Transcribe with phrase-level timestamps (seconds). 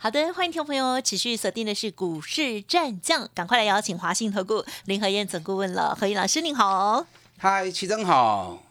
[0.00, 7.04] 好的，欢迎听众朋友持续锁定的是股市战将，赶快来邀请华信投顾林和燕总顾问了，何燕老师您好，
[7.36, 8.62] 嗨，齐真好。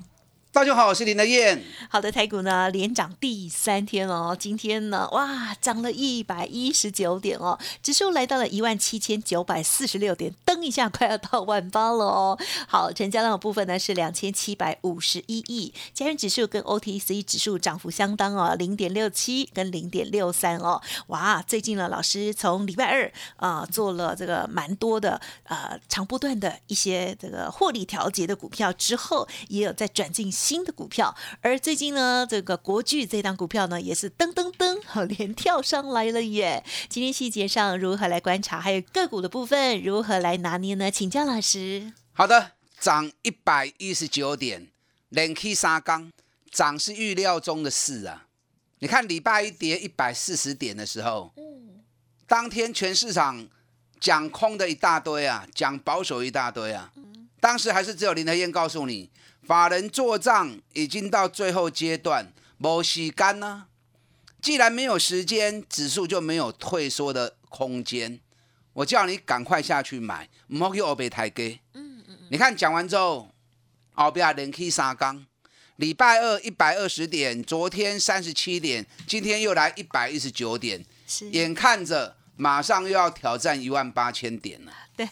[0.57, 1.63] 大家好，我是林德燕。
[1.87, 12.39] 好的，台股呢连涨第三天哦，今天呢哇涨了一百一十九点哦，指数来到了一万七千九百四十六点，噔一下快要到万八了哦。
[12.67, 20.81] 好，成交量的部分呢是两千七百五十一亿，加元指数跟 OTC 指数涨幅相当哦，零点六七跟零点六三哦。
[21.09, 30.33] 哇，最近呢老师从礼拜二啊做了这个蛮多的呃长波段的一些这个获利调节的股票之后，也有在转进。
[30.47, 36.63] 新的股票，而最近呢，这个国巨这档股票呢，也是噔噔噔，连跳上来了耶！
[36.87, 38.57] 今天细节上如何来观察？
[38.57, 40.89] 还有个股的部分如何来拿捏呢？
[40.89, 41.91] 请教老师。
[42.13, 44.69] 好的，涨一百一十九点，
[45.09, 46.09] 连 K 三缸，
[46.49, 48.27] 涨是预料中的事啊！
[48.79, 51.83] 你看礼拜一跌一百四十点的时候，嗯，
[52.25, 53.45] 当天全市场
[53.99, 56.93] 讲空的一大堆啊，讲保守一大堆啊，
[57.41, 59.09] 当时还是只有林德燕告诉你。
[59.47, 63.67] 法人做账已经到最后阶段，没时间呢。
[64.41, 68.19] 既然没有时间，指数就没有退缩的空间。
[68.73, 71.61] 我叫你赶快下去买，唔好去欧贝台给。
[71.73, 73.29] 嗯嗯你看讲完之后，
[73.93, 75.25] 后边连 K 三缸，
[75.77, 80.85] 礼拜二一百二十点，昨天三十七点，今天又来一百一十九点，
[81.31, 84.73] 眼看着马上又要挑战一万八千点了。
[84.97, 85.07] 对，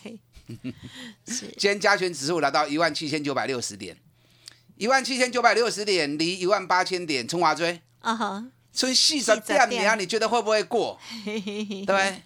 [1.26, 1.48] 是。
[1.58, 3.98] 今天加权指数来到一万七千九百六十点。
[4.78, 11.00] 一万七千九百六十点，离一万八千点，冲华追啊哈，所以细十点你啊，你觉得会不会过？
[11.88, 12.22] 对？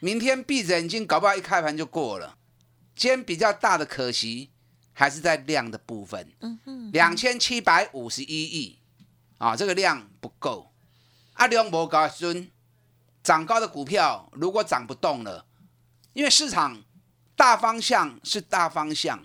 [0.00, 2.38] 明天闭着眼睛，搞不好一开盘就过了。
[2.96, 4.50] 今天比较大的可惜
[4.94, 6.32] 还是在量的部分，
[6.90, 8.78] 两千七百五十一亿
[9.36, 10.72] 啊，这个量不够。
[11.34, 12.50] 阿量无高孙，
[13.22, 15.44] 涨高的股票如果涨不动了，
[16.14, 16.82] 因为市场
[17.36, 19.22] 大方向是大方向，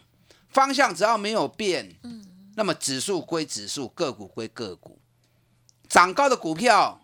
[0.50, 2.25] 方向只要没有变，嗯。
[2.55, 4.97] 那么指数归指数，个股归个股，
[5.89, 6.99] 涨高的股票，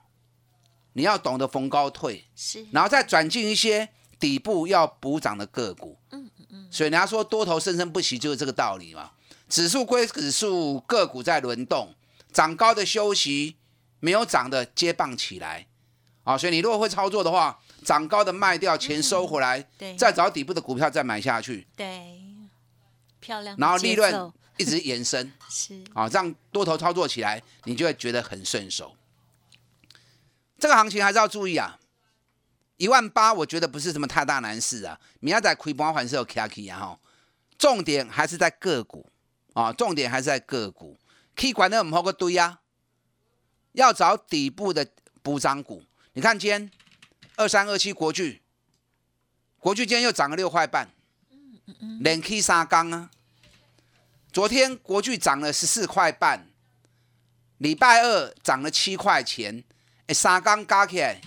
[0.93, 5.97] 你要懂得逢高退，是，然后再转进一些底部要补涨的个股。
[6.11, 6.67] 嗯嗯嗯。
[6.71, 9.11] 所以人家说多头生生不息，就是这个道理嘛。
[9.49, 11.93] 指数归指数，个股在轮动，
[12.31, 13.57] 涨高的休息，
[13.99, 15.67] 没有涨的接棒起来。
[16.23, 21.67] 啊，所以你如果会操作的话，涨高的卖掉，钱收回来，对，再找底部的股票再买下去。
[21.75, 22.21] 对，
[23.19, 23.57] 漂亮。
[23.57, 24.31] 然后利润。
[24.57, 28.95] 一直延伸 是啊，这样多头操作起来，你就会觉得很顺手。
[30.59, 31.79] 这个行情还是要注意啊，
[32.77, 34.99] 一万八，我觉得不是什么太大难事啊。
[35.19, 36.99] 明仔亏盘还是有 K K 啊哈，
[37.57, 39.09] 重点还是在个股
[39.53, 40.97] 啊，重点还是在个股。
[41.35, 42.59] K 管的唔好个堆啊，
[43.71, 44.87] 要找底部的
[45.23, 45.83] 补涨股。
[46.13, 46.69] 你看今天
[47.37, 48.41] 二三二七国巨，
[49.57, 50.91] 国巨今天又涨了六块半，
[51.31, 53.09] 嗯嗯嗯，连 K 三缸啊。
[54.33, 56.47] 昨天国巨涨了十四块半，
[57.57, 59.61] 礼拜二涨了七块钱，
[60.07, 61.19] 哎，三缸加起来，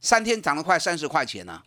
[0.00, 1.62] 三天涨了快三十块钱呢。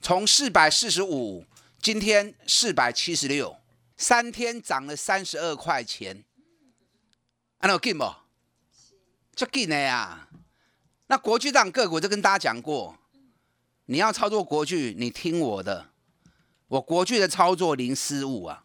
[0.00, 1.44] 从四百四十五，
[1.78, 3.58] 今天四百七十六，
[3.98, 6.24] 三天涨了三十二块钱。
[7.58, 8.10] 安有劲不？
[9.34, 10.28] 就劲的呀。
[11.08, 12.96] 那国巨涨个股就跟大家讲过，
[13.84, 15.90] 你要操作国巨，你听我的，
[16.68, 18.62] 我国巨的操作零失误啊。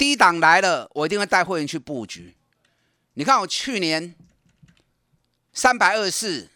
[0.00, 2.34] 低档来了，我一定会带会员去布局。
[3.12, 4.14] 你看我去年
[5.52, 6.48] 三百二十四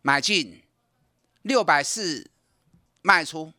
[0.00, 0.60] 买进，
[1.42, 2.28] 六百四
[3.00, 3.52] 卖出，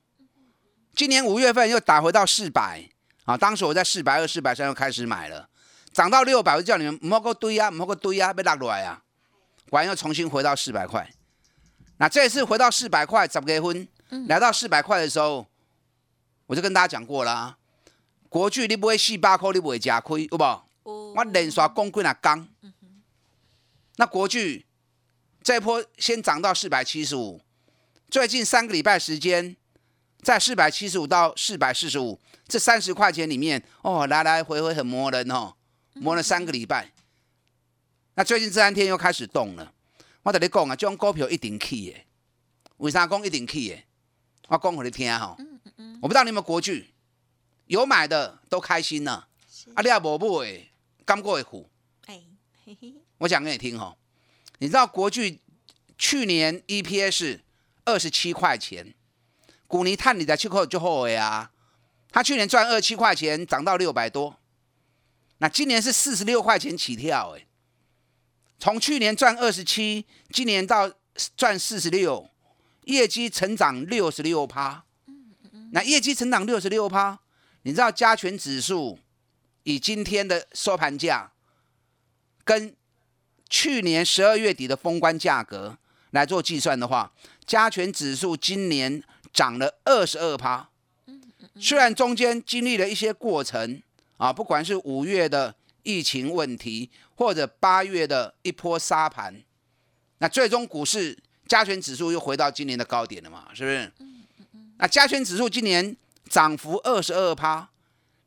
[0.94, 2.84] 今年五月份又打回到四百
[3.24, 3.38] 啊！
[3.38, 5.48] 当时我在四百二、四百三又开始买了，
[5.94, 9.02] 涨到六百，我就叫你们莫个堆啊，莫个堆啊，被拉落来啊！
[9.70, 11.10] 果然又重新回到四百块。
[11.96, 13.88] 那这次回到四百块，怎么结婚？
[14.28, 15.48] 来到四百块的时候，
[16.48, 17.58] 我就跟大家讲过了。
[18.34, 21.14] 国巨你买四百块，你不会吃亏，有无？
[21.14, 22.48] 我连续讲几啊讲。
[23.98, 24.66] 那国巨
[25.44, 27.40] 这波先涨到四百七十五，
[28.10, 29.56] 最近三个礼拜时间，
[30.24, 35.54] 在四百七十五到四百四十五这三十块钱里面，哦，来来回回很磨人哦，
[35.94, 36.92] 磨了三个礼拜。
[38.16, 39.72] 那最近这三天又开始动了。
[40.24, 42.00] 我跟你讲啊，这种股票一定起的。
[42.78, 43.78] 为啥讲一定起的？
[44.48, 45.38] 我讲给你听哈。
[46.02, 46.90] 我不知道你有没有国巨。
[47.74, 49.28] 有买的都开心了，
[49.74, 50.70] 啊，你也无买，
[51.04, 51.68] 刚过会苦。
[52.06, 52.22] 哎，
[53.18, 53.98] 我讲给你听哈，
[54.60, 55.42] 你知道国巨
[55.98, 57.40] 去年 EPS
[57.84, 58.94] 二十七块钱，
[59.66, 61.50] 股尼探你的去口就后悔啊，
[62.12, 64.40] 他去年赚二七块钱，涨到六百多，
[65.40, 67.48] 那今年是四十六块钱起跳，哎，
[68.60, 70.92] 从去年赚二十七，今年到
[71.36, 72.30] 赚四十六，
[72.84, 74.84] 业绩成长六十六趴。
[75.72, 77.20] 那业绩成长六十六趴，
[77.64, 79.00] 你知道加权指数
[79.64, 81.32] 以今天的收盘价
[82.44, 82.76] 跟
[83.50, 85.78] 去年十二月底的封关价格
[86.12, 87.12] 来做计算的话，
[87.46, 90.70] 加权指数今年涨了二十二趴。
[91.60, 93.82] 虽然中间经历了一些过程
[94.18, 99.42] 啊，不管是五月的疫情问题，或者八月的一波杀盘，
[100.18, 101.18] 那最终股市
[101.48, 103.48] 加权指数又回到今年的高点了嘛？
[103.54, 103.92] 是不是？
[104.78, 105.96] 那加权指数今年
[106.30, 107.70] 涨幅二十二趴，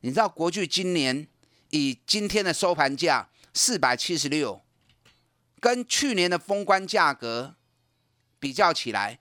[0.00, 1.26] 你知道国巨今年
[1.70, 4.62] 以今天的收盘价四百七十六，
[5.60, 7.54] 跟去年的封关价格
[8.38, 9.18] 比较起来，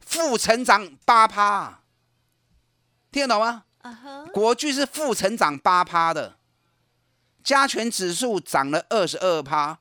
[0.00, 1.82] 负成长八趴，
[3.10, 3.64] 听得懂吗？
[4.32, 6.36] 国巨是负成长八趴的，
[7.44, 9.78] 加权指数涨了二十二趴，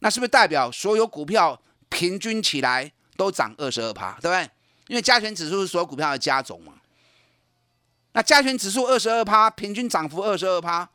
[0.00, 4.50] 那是不是代表所有股票平均起来都涨二十二趴，对不对？
[4.88, 6.74] 因为加权指数是所有股票的加总嘛，
[8.14, 10.88] 那加权指数二十二趴，平均涨幅二十二趴。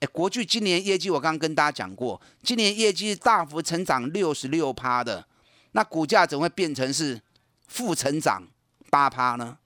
[0.00, 5.26] 哎，国巨今年业绩我刚刚跟大家讲过，今年业绩大幅成长六十六趴的，
[5.72, 7.20] 那股价怎么会变成是
[7.66, 8.46] 负成长
[8.90, 9.56] 八趴呢？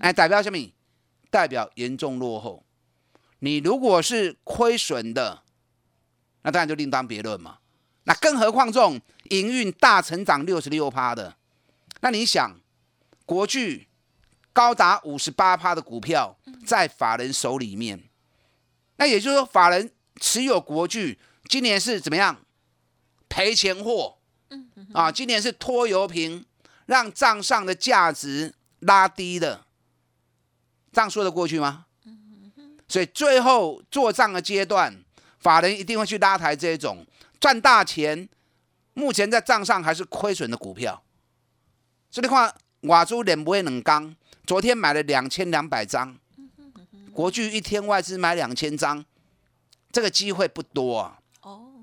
[0.00, 0.58] 哎，代表什么？
[1.30, 2.62] 代表严重落后。
[3.38, 5.42] 你如果是亏损的，
[6.42, 7.58] 那当然就另当别论嘛。
[8.04, 9.00] 那更何况这种
[9.30, 11.36] 营运大成长六十六趴的，
[12.02, 12.60] 那你想？
[13.24, 13.86] 国巨
[14.52, 18.02] 高达五十八趴的股票在法人手里面，
[18.96, 19.90] 那也就是说，法人
[20.20, 21.18] 持有国巨，
[21.48, 22.36] 今年是怎么样
[23.28, 24.18] 赔钱货？
[24.92, 26.44] 啊，今年是拖油瓶，
[26.86, 29.64] 让账上的价值拉低的，
[30.92, 31.86] 这样说得过去吗？
[32.86, 35.02] 所以最后做账的阶段，
[35.38, 37.06] 法人一定会去拉抬这种
[37.40, 38.28] 赚大钱，
[38.92, 41.02] 目前在账上还是亏损的股票。
[42.10, 42.54] 所以的话。
[42.82, 44.12] 外资连买两缸，
[44.44, 46.18] 昨天买了两千两百张，
[47.12, 49.04] 国巨一天外资买两千张，
[49.92, 51.20] 这个机会不多啊。
[51.42, 51.74] 哦，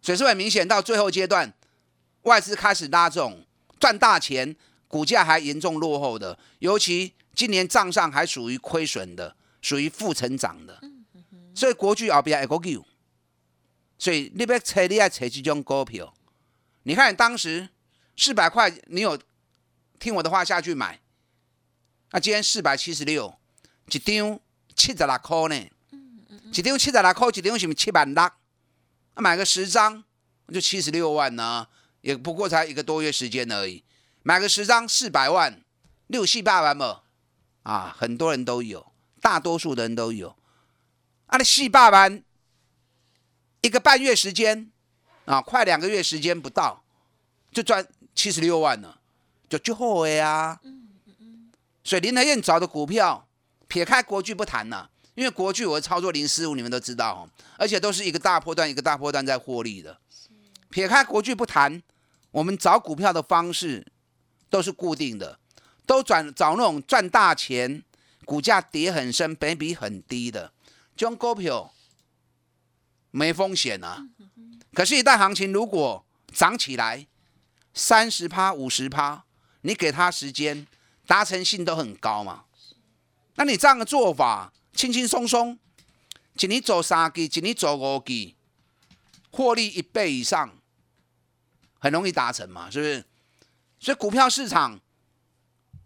[0.00, 1.52] 所以是很明显，到最后阶段，
[2.22, 3.44] 外资开始拉这种
[3.78, 4.56] 赚大钱，
[4.88, 10.80] 股价还严重落后的，尤其今年账上还属于亏损的，属于负成长的。
[11.54, 12.82] 所以国巨后边还国巨，
[13.98, 16.14] 所以你要找你要找这种股票，
[16.84, 17.68] 你看当时
[18.16, 19.18] 四百块，你有？
[19.96, 21.00] 听我的话下去买，
[22.14, 23.36] 那今天四百七十六，
[23.90, 24.38] 一张
[24.76, 25.68] 七十六块呢，
[26.52, 28.30] 一张七十六块，一张是不是七万六？
[29.16, 30.04] 那买个十张
[30.52, 31.66] 就七十六万呢，
[32.02, 33.82] 也不过才一个多月时间而已，
[34.22, 35.60] 买个十张四百万，
[36.06, 37.00] 六七百万嘛，
[37.64, 40.28] 啊，很多人都有，大多数的人都有，
[41.26, 42.22] 啊，那四百万
[43.62, 44.70] 一个半月时间
[45.24, 46.84] 啊，快两个月时间不到，
[47.50, 47.84] 就赚
[48.14, 49.00] 七十六万了。
[49.46, 50.58] 就就后悔啊！
[51.84, 53.28] 所以林德燕找的股票，
[53.68, 59.98] 撇开国巨不谈了，因为国巨我操作零四五，你们都知道，而且都是一个大波段一个大波段在获利的。
[60.70, 61.82] 撇开国巨不谈，
[62.30, 63.86] 我们找股票的方式
[64.50, 65.38] 都是固定的，
[65.86, 67.84] 都转找那种赚大钱、
[68.24, 70.52] 股价跌很深、本比很低的，
[70.96, 71.72] 这种股票
[73.10, 74.08] 没风险啊。
[74.72, 77.06] 可是，一旦行情如果涨起来，
[77.72, 79.24] 三十趴、五十趴。
[79.60, 80.66] 你给他时间，
[81.06, 82.44] 达成性都很高嘛？
[83.36, 85.58] 那你这样的做法，轻轻松松，
[86.36, 88.36] 请你做三季，请你做五季，
[89.30, 90.56] 获利一倍以上，
[91.78, 92.70] 很容易达成嘛？
[92.70, 93.04] 是不是？
[93.80, 94.80] 所以股票市场，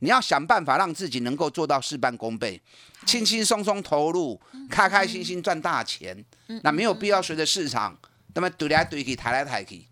[0.00, 2.62] 你要想办法让自己能够做到事半功倍，
[3.06, 6.24] 轻轻松松投入，开开心心赚大钱。
[6.62, 7.98] 那没有必要随着市场
[8.34, 9.84] 那么堆来堆去，抬来抬去，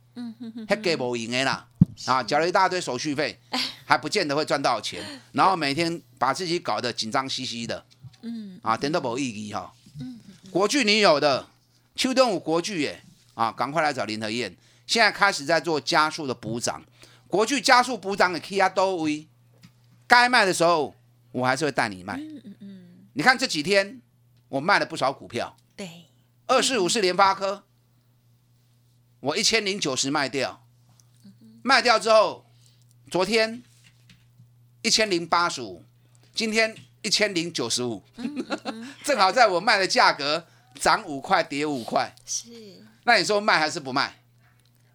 [0.69, 1.67] 还给不赢的啦。
[2.05, 3.41] 啊，缴了一大堆手续费，
[3.87, 5.01] 还不见得会赚到钱，
[5.31, 7.87] 然后每天把自己搞得紧张兮兮的，
[8.23, 9.73] 嗯，啊，点都没意义哈。
[10.01, 10.19] 嗯，
[10.51, 11.49] 国剧你有的，
[11.95, 13.01] 秋冬五国剧耶，
[13.35, 14.55] 啊，赶快来找林和燕，
[14.89, 16.85] 现在开始在做加速的补涨，
[17.29, 19.29] 国剧加速补涨的 K 啊都威，
[20.09, 20.93] 该卖的时候
[21.31, 22.17] 我还是会带你卖。
[22.17, 24.03] 嗯嗯嗯，你看这几天
[24.49, 26.07] 我卖了不少股票，对，
[26.49, 27.63] 二四五是联发科，
[29.21, 30.65] 我一千零九十卖掉。
[31.63, 32.47] 卖掉之后，
[33.11, 33.61] 昨天
[34.87, 35.85] 一千零八十五，
[36.33, 38.05] 今天一千零九十五，
[39.03, 42.15] 正好在我卖的价格涨五块跌五块。
[42.25, 44.23] 是，那你说卖还是不卖？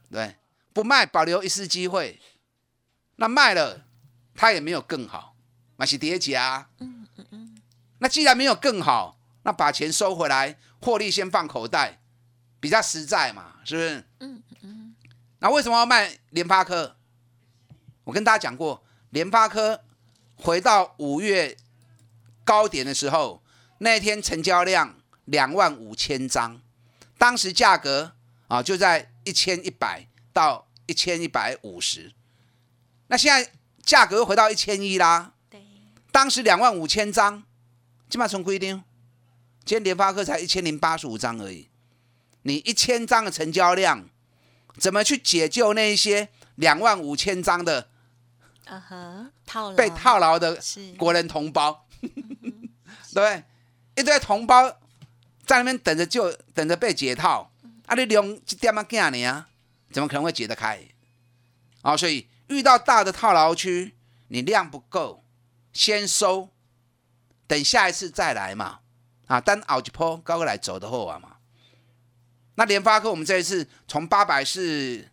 [0.10, 0.38] 对，
[0.72, 2.22] 不卖保留一次机会。
[3.18, 3.84] 那卖了，
[4.34, 5.36] 它也没有更好，
[5.76, 6.70] 那是叠加。
[6.80, 7.62] 嗯嗯嗯。
[8.00, 12.00] 那既然没有更好，那把钱收回来，获利先放口袋，
[12.62, 13.98] 比较实在嘛，是不是？
[14.22, 14.96] 嗯嗯嗯。
[15.40, 16.96] 那为什么要卖联发科？
[18.06, 19.84] 我跟大家讲过，联发科
[20.38, 21.58] 回到五月
[22.46, 23.44] 高点的时候，
[23.80, 26.62] 那天成交量两万五千张，
[27.18, 28.14] 当时价格
[28.48, 32.14] 啊就在一千一百到一千一百五十。
[33.08, 33.52] 那现在
[33.84, 35.34] 价格又回到一千一啦。
[35.50, 35.62] 对，
[36.12, 37.44] 当时两万五千张，
[38.10, 38.82] 起码从规定，
[39.66, 41.68] 今天联发科才一千零八十五张而已。
[42.44, 44.08] 你一千张的成交量，
[44.78, 47.91] 怎么去解救那一些两万五千张的？
[48.66, 50.58] 啊哈，套被套牢的
[50.98, 51.86] 国人同胞，
[53.14, 53.44] 对，
[53.96, 54.70] 一堆同胞
[55.46, 57.52] 在那边等着就等着被解套，
[57.88, 59.50] 啊，你量一点啊件呢啊，
[59.92, 60.80] 怎么可能会解得开？
[61.82, 63.96] 啊，所以遇到大的套牢区，
[64.28, 65.24] 你量不够，
[65.74, 66.50] 先收，
[67.48, 68.80] 等下一次再来嘛，
[69.28, 71.38] 啊，等熬一波高过来走的后啊嘛。
[72.56, 75.10] 那联发科我们这一次从八百四，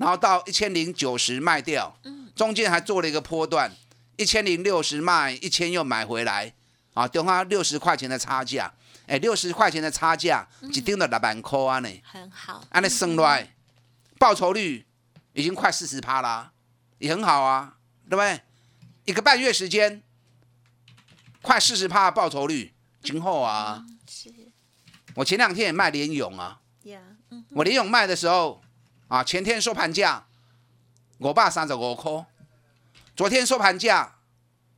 [0.00, 1.94] 然后到一千零九十卖掉。
[2.34, 3.70] 中间还做了一个波段，
[4.16, 6.54] 一千零六十卖，一千又买回来，
[6.94, 8.72] 啊，等下六十块钱的差价，
[9.06, 13.54] 哎，六十块钱的差价，一定的六万块啊呢，很好，安尼升来，
[14.18, 14.86] 报酬率
[15.34, 16.50] 已经快四十趴啦，
[16.98, 17.76] 也很好啊，
[18.08, 18.40] 对不对？
[19.04, 20.02] 一个半月时间，
[21.42, 24.32] 快四十趴报酬率，今后啊，是，
[25.14, 26.60] 我前两天也卖联勇啊，
[27.50, 28.62] 我联勇卖的时候，
[29.10, 30.24] 啊，前天收盘价。
[31.18, 32.24] 五百三十五块，
[33.14, 34.16] 昨天收盘价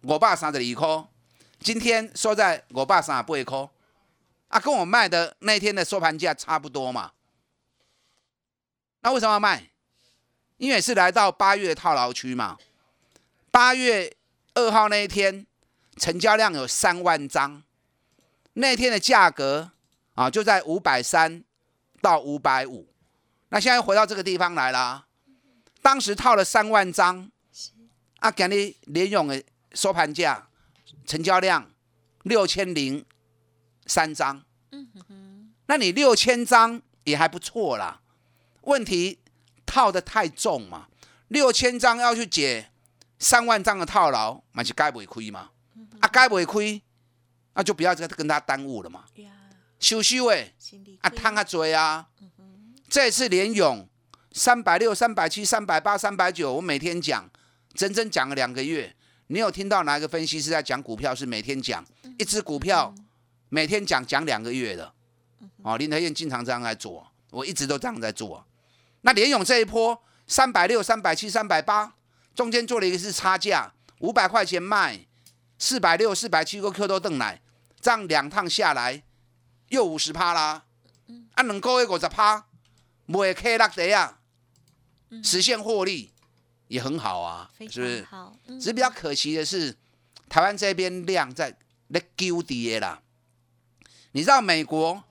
[0.01, 1.09] 五百三十二块，
[1.61, 3.71] 今天收在五百三十八块，
[4.49, 7.13] 啊，跟我卖的那天的收盘价差不多嘛。
[9.03, 9.71] 那为什么要卖？
[10.57, 12.59] 因为是来到八月套牢区嘛。
[13.53, 14.17] 八月
[14.55, 15.47] 二号那一天，
[15.97, 17.63] 成交量有三万张，
[18.55, 19.71] 那天的价格
[20.15, 21.45] 啊就在五百三
[22.01, 22.92] 到五百五，
[23.53, 25.07] 那现在又回到这个地方来了。
[25.83, 27.31] 当时套了三万张，
[28.21, 29.43] 啊，今日连用的
[29.75, 30.49] 收盘价，
[31.07, 31.71] 成交量
[32.23, 33.05] 六千零
[33.85, 38.01] 三张，嗯哼，那你六千张也还不错啦。
[38.63, 39.19] 问题
[39.67, 40.89] 套的太重嘛，
[41.29, 42.71] 六千张要去解
[43.19, 45.51] 三万张的套牢，那是该不会亏嘛？
[46.01, 46.81] 啊，该不会亏，
[47.53, 49.05] 那就不要再跟他耽误了嘛。
[49.79, 50.55] 休息喂，
[51.03, 52.09] 啊，摊下嘴啊，
[52.93, 53.89] 这次连勇。
[54.33, 57.27] 三百六、三百七、三百八、三百九，我每天讲，
[57.73, 58.95] 整整讲了两个月。
[59.29, 61.83] 你有听到哪一个分析师在讲股票是每天讲
[62.19, 62.95] 一只股票，
[63.49, 64.93] 每天讲讲两个月的？
[65.63, 68.47] 哦，林德燕经常这样在做，我一直都这样在做。
[69.01, 71.95] 那联勇这一波三百六、三百七、三百八，
[72.35, 75.07] 中间做了一个是差价，五百块钱卖
[75.59, 77.41] 四百六、四百七个 Q 都邓来，
[77.81, 79.03] 这样两趟下来
[79.69, 80.65] 又五十趴啦。
[81.35, 82.47] 啊，两个月五十趴，
[83.07, 84.19] 卖 K 六的啊。
[85.23, 86.11] 实现获利
[86.69, 88.03] 也很好啊，是不是？
[88.05, 89.77] 好，只是比较可惜的是，
[90.27, 91.55] 台湾这边量在
[91.93, 93.03] 在丢跌啦。
[94.13, 95.05] 你知道美国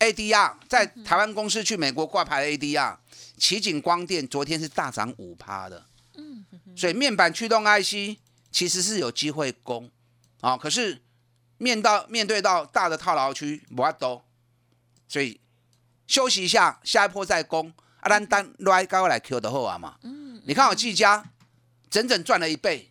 [0.00, 2.96] ADR 在台湾公司去美国挂牌 ADR，
[3.38, 5.86] 奇景光电昨天是大涨五趴的。
[6.16, 6.44] 嗯，
[6.76, 8.18] 所以面板驱动 IC
[8.50, 9.88] 其实是有机会攻
[10.40, 11.00] 啊，可是
[11.58, 14.24] 面到面对到大的套牢区不阿多，
[15.06, 15.40] 所以
[16.06, 17.72] 休息一下，下一波再攻。
[18.00, 19.96] 啊，咱单来高来 Q 的好啊嘛。
[20.02, 20.42] 嗯。
[20.46, 21.24] 你看我技嘉，
[21.88, 22.90] 整整赚了一倍，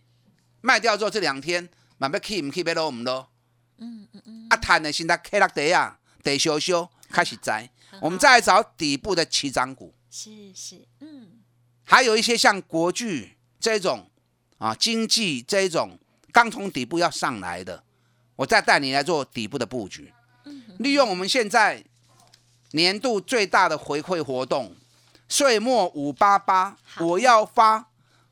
[0.62, 3.30] 卖掉之后这两天，慢慢 keep keep 落唔落。
[3.78, 4.48] 嗯嗯嗯。
[4.50, 7.70] 啊，谈的现在 K 落地啊，得修修，开始摘。
[8.02, 9.94] 我们再来找底部的起涨股。
[10.10, 10.88] 是是。
[11.00, 11.42] 嗯。
[11.84, 14.10] 还有一些像国巨这种
[14.58, 16.00] 啊，经济这一种
[16.32, 17.84] 刚从底部要上来的，
[18.38, 20.12] 我再带你来做底部的布局。
[20.46, 20.64] 嗯。
[20.80, 21.84] 利用我们现在
[22.76, 24.76] 年度最大的回馈活动。
[25.30, 27.88] 岁末五八八，我要发，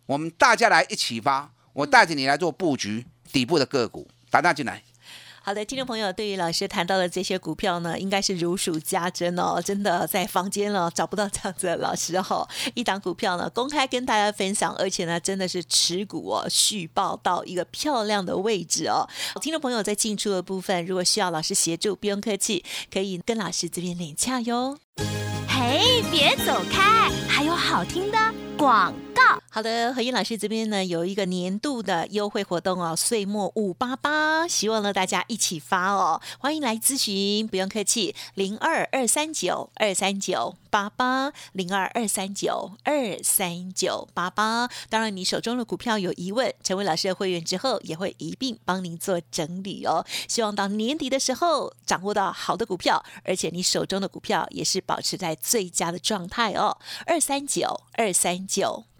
[0.05, 4.83] 我们大家来一起发，我带着你来做布局底部的个股，打大进来。
[5.43, 12.47] 好的，听众朋友，对于老师谈到的这些股票呢，应该是如数家珍哦，真的在房间了找不到这样子的老师哦。
[12.75, 19.09] 一档股票呢，公开跟大家分享，而且呢，真的是持股哦，续报到一个漂亮的位置哦。
[19.41, 24.77] 听众朋友在进出的部分，如果需要老师协助，不用客气，可以跟老师这边连洽哟。
[25.47, 28.17] 嘿，别走开，还有好听的
[28.55, 29.40] 广告。
[29.53, 44.69] 好的，何燕老师这边呢有一个年度的优惠活动哦，岁末五八八，希望呢大家一起发哦，欢迎来咨询，不用客气，零二二三九二三九八八零二二三九二三九八八。
[44.87, 50.05] 当然，你手中的股票有疑问，成为老师的会员之后，也会一并帮您做整理哦。
[50.29, 56.77] 希望到年底的时候掌握到好的股票，而且你手中的股票也是保持在最佳的状态哦。
[57.05, 58.85] 二三九二三九。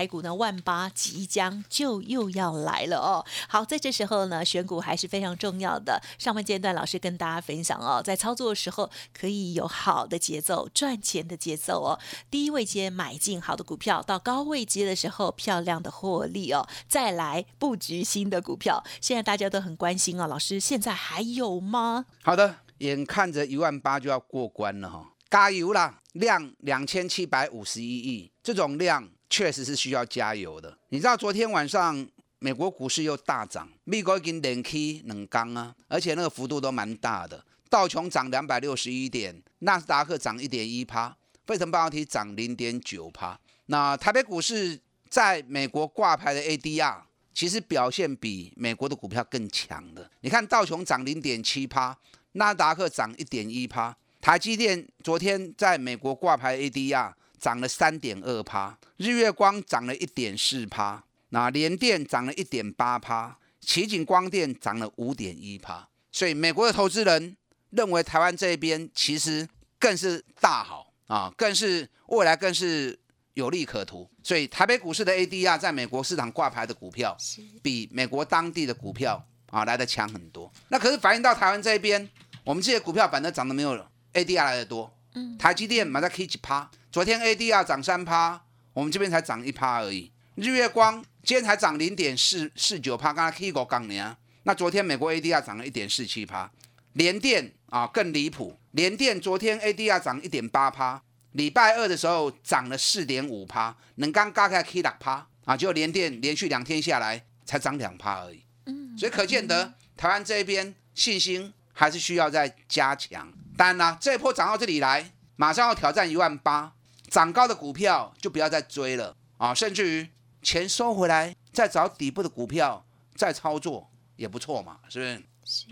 [0.00, 3.22] 台股呢，万八即将就又要来了哦。
[3.46, 6.00] 好，在这时候呢，选股还是非常重要的。
[6.18, 12.00] 上半阶段老师跟大家分享哦，在操作的时候可以有好的节奏，赚钱的节奏哦。
[12.30, 18.82] 低位接买进好的股票，到高位接的时候漂亮的获利哦，再来布局新的股票。
[19.02, 22.06] 现在大家都很关心哦，老师现在还有吗？
[22.22, 25.98] 好的，眼看着一万八就要过关了哈，加油啦！
[26.14, 29.06] 量两千七百五十一亿，这种量。
[29.30, 30.76] 确实是需要加油的。
[30.88, 32.06] 你知道昨天晚上
[32.40, 37.42] 美国股市又大涨，美国已经连 K 冷刚啊，而且那个幅度都蛮大的。
[37.68, 41.16] 道琼涨两百六十一点，纳斯达克涨一点一趴，
[41.46, 43.38] 费城半导体涨零点九趴。
[43.66, 50.10] 那台北股市在美国挂牌的 ADR 其实表现比美国的股票更强的。
[50.22, 51.96] 你看道琼涨零点七趴，
[52.32, 57.12] 纳斯达克涨一点一趴，台积电昨天在美国挂牌 ADR。
[57.40, 67.34] 涨了三点二趴，日月光涨了一点四趴，那联电涨了一点八趴，奇景光电涨了五点一趴，所以美国的投资人
[67.70, 69.48] 认为台湾这边其实
[69.78, 72.98] 更是大好啊，更是未来更是
[73.32, 77.16] 有利可图，所以台北股市的 ADR 在美国市场挂牌的股票，
[77.62, 80.52] 比美国当地的股票啊来的强很多。
[80.68, 82.06] 那可是反映到台湾这边，
[82.44, 83.74] 我们这些股票反正涨得没有
[84.12, 86.70] ADR 来的多，嗯，台积电马上 K 几趴。
[86.92, 90.10] 昨天 ADR 涨三趴，我们这边才涨一趴而已。
[90.34, 94.16] 日月光今天才涨零点四四九趴，刚才 K 股杠年。
[94.42, 96.50] 那昨天美国 ADR 涨了一点四七趴，
[96.94, 101.00] 联电啊更离谱，联电昨天 ADR 涨一点八趴，
[101.30, 108.42] 礼拜二的时候涨了四点五趴，能刚刚开 K 六趴啊，就联电连续两天下来才涨两趴而已。
[108.66, 113.32] 嗯，所以可见得台湾这边信心还是需要再加强。
[113.56, 116.72] 当然啦，这一波涨到这里来，马上要挑战一万八。
[117.10, 120.08] 涨高的股票就不要再追了啊，甚至于
[120.42, 125.22] 钱收回来再找底部的股票再操作也不错嘛，是不是？
[125.44, 125.66] 是。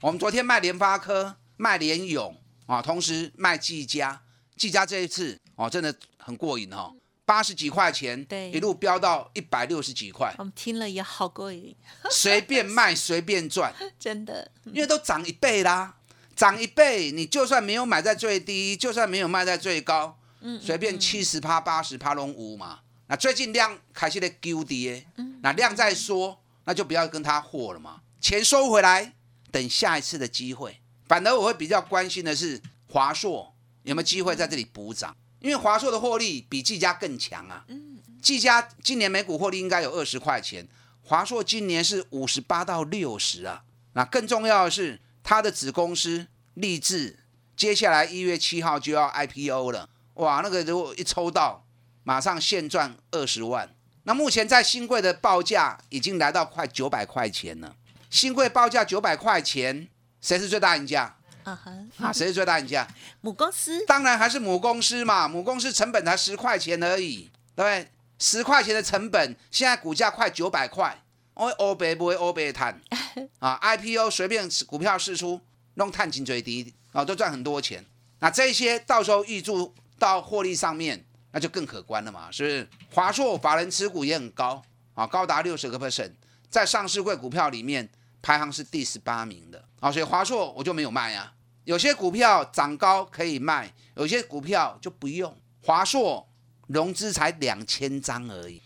[0.00, 2.34] 我们昨天卖联发科、卖联勇
[2.66, 4.22] 啊，同时卖技嘉，
[4.56, 11.74] 技嘉这一次哦真的很过瘾哦，八十几块钱，对，一路飙到一百六十几块，我们听了也好过瘾，
[12.08, 15.96] 随便卖随便赚， 真的，因为都涨一倍啦，
[16.36, 20.16] 涨一倍，你就算没有买在最低，就算没有卖在最高。
[20.60, 25.06] 随便七十趴八十趴拢无嘛，那最近量开始在丢跌，
[25.42, 29.14] 那量再说，那就不要跟他货了嘛，钱收回来，
[29.50, 30.80] 等下一次的机会。
[31.06, 37.64] 反而我会比较关心的是华硕有没有机会在这里补涨，因为华硕的获利比技嘉更强啊。
[37.68, 40.66] 嗯技嘉今年每股获利应该有二十块钱，
[41.02, 43.62] 华硕今年是五十八到六十啊。
[43.92, 47.20] 那更重要的是，它的子公司立志
[47.56, 49.88] 接下来一月七号就要 IPO 了。
[50.18, 51.64] 哇，那个如果一抽到，
[52.04, 53.68] 马上现赚二十万。
[54.02, 57.76] 那目前在新贵的报价已经来到快九百块钱了。
[58.10, 59.86] 新贵报价九百块钱，
[60.20, 61.14] 谁是最大赢家？
[61.44, 62.88] 啊哈，啊，谁是最大赢家？
[63.20, 63.84] 母公司？
[63.86, 65.28] 当然还是母公司嘛。
[65.28, 67.90] 母公司成本才十块钱而已，对不对？
[68.18, 71.00] 十块钱的成本，现在股价快九百块。
[71.34, 72.80] 我欧北不会欧北探
[73.38, 75.40] 啊，IPO 随便股票试出，
[75.74, 77.84] 弄探金最低啊，都赚很多钱。
[78.18, 79.72] 那这些到时候预祝。
[79.98, 82.68] 到获利上面那就更可观了嘛，是不是？
[82.90, 84.62] 华硕法人持股也很高
[84.94, 86.12] 啊，高达六十个 percent，
[86.48, 87.88] 在上市柜股票里面
[88.22, 91.32] 排行是第十八名的啊，所以华硕我就没有卖啊。
[91.64, 95.36] 有些股票涨高可以卖，有些股票就不用。
[95.62, 96.26] 华硕
[96.68, 98.62] 融资才两千张而已，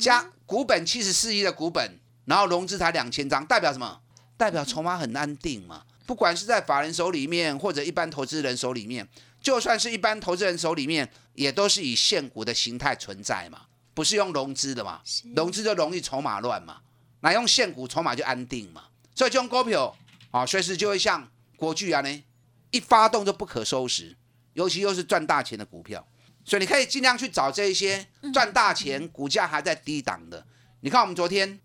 [0.00, 4.00] 加股本七十四亿的股本，然后融资才两千张，代表什么？
[4.38, 5.82] 代表筹码很安定嘛。
[6.06, 9.06] 不管是在法人手里面，或者一般投资人手里面，
[9.48, 13.62] 就算是一般投资人手里面，也都是以现股的形态存在嘛，
[13.94, 15.00] 不是用融资的嘛。
[15.34, 16.82] 融资就容易筹码乱嘛，
[17.20, 18.84] 那用现股筹码就安定嘛。
[19.14, 19.96] 所以这种股票
[20.30, 22.22] 啊，随时就会像国巨啊呢，
[22.72, 24.14] 一发动就不可收拾，
[24.52, 26.06] 尤其又是赚大钱的股票。
[26.44, 30.44] 所以你可以尽量去找这一些赚大钱、股价还在低档的。
[30.80, 31.58] 你看我们昨天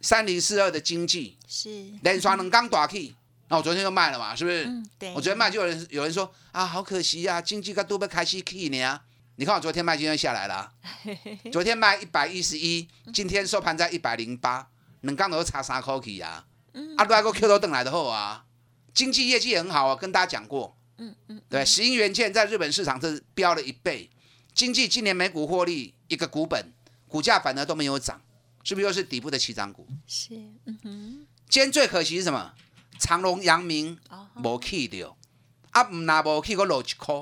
[0.00, 3.14] 三零四二的经济是连刷能刚打 K。
[3.48, 4.68] 那我昨天就卖了嘛，是不是？
[4.98, 5.10] 对。
[5.10, 9.00] 我昨天卖就有人有人说啊，好可惜呀，经济个都被开始 K 呢。
[9.36, 10.72] 你看我昨天卖，今天下来了。
[11.52, 14.68] 昨天卖一百一十一，今天收盘在一百零八，
[15.02, 16.44] 能刚都差三块去呀。
[16.96, 18.46] 啊，都还个 Q 都等来的后啊，
[18.92, 20.76] 经济业绩也很好啊，跟大家讲过。
[20.98, 21.40] 嗯嗯。
[21.48, 24.10] 对，石英元件在日本市场是飙了一倍，
[24.54, 26.72] 经济今年每股获利一个股本，
[27.06, 28.20] 股价反而都没有涨，
[28.64, 29.86] 是不是又是底部的起涨股？
[30.06, 30.34] 是。
[30.64, 31.26] 嗯哼。
[31.48, 32.54] 今天最可惜是什么？
[32.98, 33.98] 长隆、阳明
[34.42, 35.16] 无去掉，
[35.70, 37.14] 啊，唔那无去个落一块，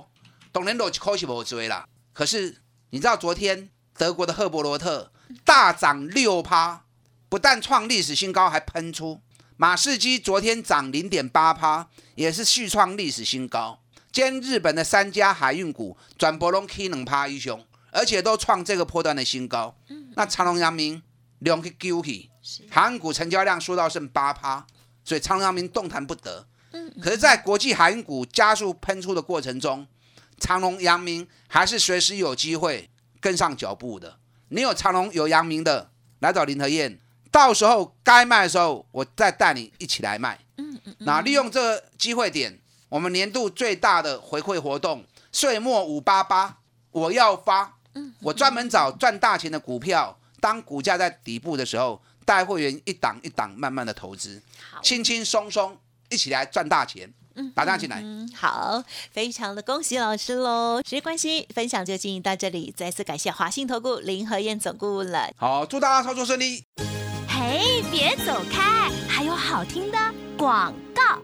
[0.52, 1.87] 当然落一块是无追啦。
[2.12, 5.12] 可是你知道昨天德国的赫伯罗特
[5.44, 6.84] 大涨六趴，
[7.28, 9.20] 不但创历史新高，还喷出。
[9.56, 13.80] 马士基昨天涨零点八趴，也是续创历史新高。
[14.10, 19.76] 今天日本的三家海运股转波龙 K 两趴一雄，而且都创这个波段的新高。
[20.16, 21.02] 那长隆、阳明
[21.40, 22.30] 两个丢去，
[22.70, 24.66] 韩股成交量缩到剩八趴。
[25.05, 29.87] 所以长阳明动弹不得，嗯，可是，在国际海运股加速喷出的过程中，
[30.40, 32.88] 长隆、阳明还是随时有机会
[33.21, 34.17] 跟上脚步的。
[34.49, 35.90] 你有长隆、有阳明的，
[36.21, 36.99] 来找林和燕，
[37.31, 40.40] 到时候该卖的时候，我再带你一起来卖。
[40.57, 46.59] 嗯嗯，那利用这个机会点，我们年度最大的回馈活动——岁末五八八，
[46.93, 47.77] 我要发。
[47.95, 52.01] 嗯，我专门找赚大钱的股票，当股价在底部的时候。
[52.24, 54.42] 带会员一档一档慢慢的投资，
[54.82, 55.76] 轻轻松松
[56.10, 60.80] 一起来赚大钱，嗯，打大进来，嗯好，非常的恭喜老师喽！
[60.84, 65.30] 时间关系，分享就进行到这里，再次感谢华信投顾林和燕总顾问了。
[65.37, 66.64] 好，祝大家操作顺利。
[67.28, 69.98] 嘿，别走开，还有好听的
[70.37, 71.20] 广告。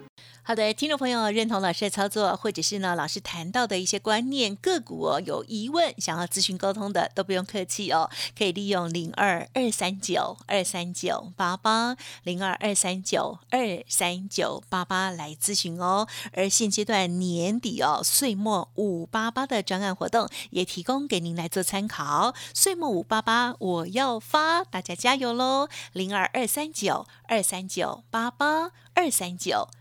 [0.51, 16.09] 好的，听众朋友认同老师的操作，或者是呢老师谈到的一些观念个股哦，有疑问想要咨询沟通的，都不用客气哦，可以利用零二二三九二三九八八零二二三九二三九八八来咨询哦。
[16.33, 22.35] 而现阶段年底哦，岁末五八八的专案活动也提供给您来做参考。
[22.53, 25.69] 岁末五八八我要发，大家加油喽！
[25.93, 29.69] 零二二三九二三九八八二三九。